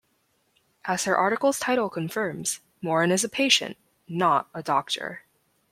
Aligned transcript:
As 0.85 1.03
her 1.03 1.15
article's 1.15 1.59
title 1.59 1.87
confirms, 1.87 2.59
Moran 2.81 3.11
is 3.11 3.23
a 3.23 3.29
patient, 3.29 3.77
not 4.07 4.49
a 4.51 4.63
doctor. 4.63 5.25